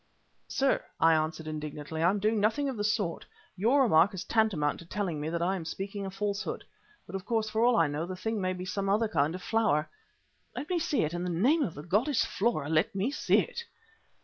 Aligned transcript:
"Sir," 0.47 0.83
I 0.99 1.13
answered 1.13 1.45
indignantly, 1.47 2.01
"I 2.01 2.09
am 2.09 2.17
doing 2.17 2.39
nothing 2.39 2.67
of 2.67 2.75
the 2.75 2.83
sort. 2.83 3.23
Your 3.55 3.83
remark 3.83 4.15
is 4.15 4.23
tantamount 4.23 4.79
to 4.79 4.85
telling 4.87 5.21
me 5.21 5.29
that 5.29 5.43
I 5.43 5.55
am 5.55 5.63
speaking 5.63 6.07
a 6.07 6.09
falsehood. 6.09 6.63
But, 7.05 7.13
of 7.15 7.23
course, 7.23 7.51
for 7.51 7.63
all 7.63 7.75
I 7.75 7.85
know, 7.85 8.07
the 8.07 8.15
thing 8.15 8.41
may 8.41 8.53
be 8.53 8.65
some 8.65 8.89
other 8.89 9.07
kind 9.07 9.35
of 9.35 9.43
flower." 9.43 9.87
"Let 10.55 10.71
me 10.71 10.79
see 10.79 11.03
it. 11.03 11.13
In 11.13 11.23
the 11.23 11.29
name 11.29 11.61
of 11.61 11.75
the 11.75 11.83
goddess 11.83 12.25
Flora 12.25 12.67
let 12.67 12.95
me 12.95 13.11
see 13.11 13.41
it!" 13.41 13.63